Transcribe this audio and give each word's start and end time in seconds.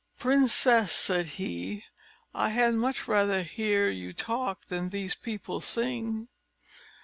"Princess," 0.17 0.91
said 0.91 1.27
he, 1.37 1.83
"I 2.33 2.49
had 2.49 2.73
much 2.73 3.07
rather 3.07 3.43
hear 3.43 3.87
you 3.87 4.13
talk 4.13 4.65
than 4.65 4.89
these 4.89 5.13
people 5.13 5.61
sing." 5.61 6.27